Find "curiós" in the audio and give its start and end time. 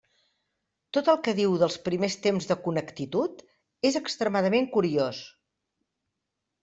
4.77-5.21